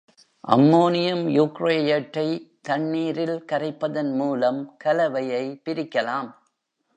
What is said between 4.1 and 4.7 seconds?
மூலம்